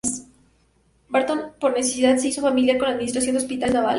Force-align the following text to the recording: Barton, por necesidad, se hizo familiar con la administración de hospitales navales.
Barton, 1.09 1.51
por 1.59 1.73
necesidad, 1.75 2.17
se 2.17 2.29
hizo 2.29 2.41
familiar 2.41 2.79
con 2.79 2.87
la 2.87 2.95
administración 2.95 3.35
de 3.35 3.41
hospitales 3.43 3.75
navales. 3.75 3.89